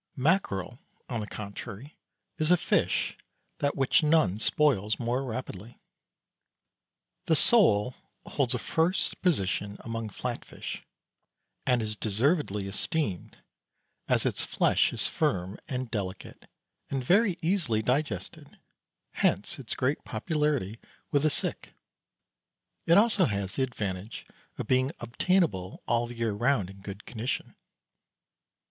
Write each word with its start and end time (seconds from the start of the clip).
Mackerel, 0.15 0.79
on 1.09 1.19
the 1.19 1.27
contrary, 1.27 1.95
is 2.39 2.49
a 2.49 2.57
fish 2.57 3.15
than 3.59 3.69
which 3.75 4.01
none 4.01 4.39
spoils 4.39 4.97
more 4.97 5.23
rapidly. 5.23 5.77
The 7.25 7.35
sole 7.35 7.93
holds 8.25 8.55
a 8.55 8.57
first 8.57 9.21
position 9.21 9.77
among 9.81 10.09
flat 10.09 10.43
fish, 10.43 10.83
and 11.67 11.83
is 11.83 11.95
deservedly 11.95 12.65
esteemed, 12.65 13.37
as 14.07 14.25
its 14.25 14.43
flesh 14.43 14.91
is 14.91 15.05
firm 15.05 15.59
and 15.67 15.91
delicate 15.91 16.47
and 16.89 17.03
very 17.03 17.37
easily 17.43 17.83
digested, 17.83 18.57
hence 19.11 19.59
its 19.59 19.75
great 19.75 20.03
popularity 20.03 20.79
with 21.11 21.21
the 21.21 21.29
sick. 21.29 21.75
It 22.87 22.95
has 22.97 23.19
also 23.19 23.27
the 23.27 23.61
advantage 23.61 24.25
of 24.57 24.65
being 24.65 24.89
obtainable 24.99 25.83
all 25.87 26.07
the 26.07 26.15
year 26.15 26.31
round 26.31 26.71
in 26.71 26.81
good 26.81 27.05
condition. 27.05 27.55